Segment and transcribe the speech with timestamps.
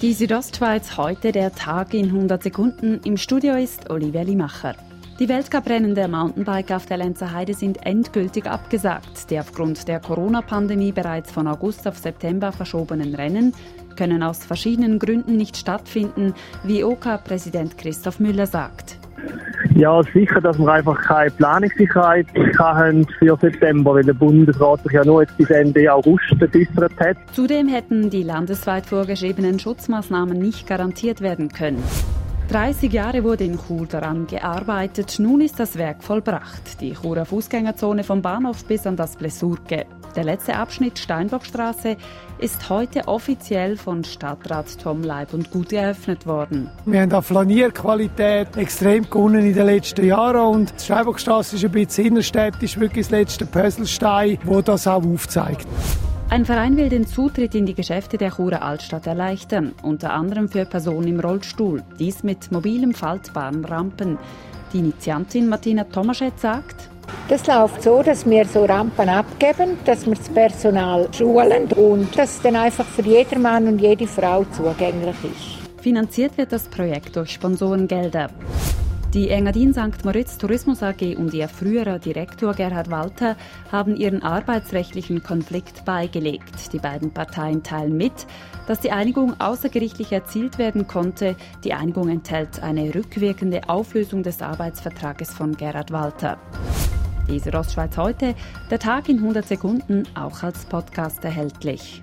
[0.00, 3.00] Die Südostschweiz heute der Tag in 100 Sekunden.
[3.02, 4.76] Im Studio ist Olivia Limacher.
[5.18, 9.28] Die Weltcuprennen der Mountainbike auf der Lenzer Heide sind endgültig abgesagt.
[9.28, 13.52] Die aufgrund der Corona-Pandemie bereits von August auf September verschobenen Rennen
[13.96, 18.98] können aus verschiedenen Gründen nicht stattfinden, wie OK-Präsident Christoph Müller sagt.
[19.74, 22.26] Ja, sicher, dass wir einfach keine Planungssicherheit
[22.58, 27.16] haben für September, weil der Bundesrat sich ja nur jetzt bis Ende August geäußert hat.
[27.32, 31.82] Zudem hätten die landesweit vorgeschriebenen Schutzmaßnahmen nicht garantiert werden können.
[32.50, 36.80] 30 Jahre wurde in Chur daran gearbeitet, nun ist das Werk vollbracht.
[36.80, 39.84] Die Churer Fußgängerzone vom Bahnhof bis an das Blesurke.
[40.18, 41.96] Der letzte Abschnitt Steinbockstraße
[42.40, 46.68] ist heute offiziell von Stadtrat Tom Leib und Gut eröffnet worden.
[46.86, 51.70] Wir haben an Flanierqualität extrem gewonnen in den letzten Jahren und die Steinbockstraße ist ein
[51.70, 55.68] bisschen innerstädtisch, wirklich das letzte Puzzlestein, wo das auch aufzeigt.
[56.30, 60.64] Ein Verein will den Zutritt in die Geschäfte der Churer Altstadt erleichtern, unter anderem für
[60.64, 61.84] Personen im Rollstuhl.
[62.00, 64.18] Dies mit mobilem faltbaren Rampen.
[64.72, 66.90] Die Initiantin Martina Tomaschet sagt,
[67.28, 72.36] das läuft so, dass wir so Rampen abgeben, dass wir das Personal schulen und dass
[72.36, 75.82] es dann einfach für jedermann und jede Frau zugänglich ist.
[75.82, 78.28] Finanziert wird das Projekt durch Sponsorengelder.
[79.14, 80.04] Die Engadin St.
[80.04, 83.36] Moritz Tourismus AG und ihr früherer Direktor Gerhard Walter
[83.72, 86.74] haben ihren arbeitsrechtlichen Konflikt beigelegt.
[86.74, 88.12] Die beiden Parteien teilen mit,
[88.66, 91.36] dass die Einigung außergerichtlich erzielt werden konnte.
[91.64, 96.36] Die Einigung enthält eine rückwirkende Auflösung des Arbeitsvertrages von Gerhard Walter.
[97.28, 98.34] Diese Ostschweiz heute,
[98.70, 102.02] der Tag in 100 Sekunden, auch als Podcast erhältlich.